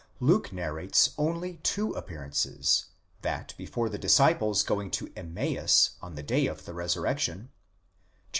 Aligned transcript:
Luke 0.19 0.51
narrates 0.51 1.11
only 1.15 1.57
two 1.57 1.91
appearances: 1.93 2.85
that 3.21 3.53
before 3.55 3.87
the 3.87 3.99
disciples 3.99 4.63
going 4.63 4.89
to 4.89 5.13
Emmaus 5.15 5.91
on 6.01 6.15
the 6.15 6.23
day 6.23 6.47
of 6.47 6.65
the 6.65 6.73
resurrection 6.73 7.49
(xxiv. 7.53 8.19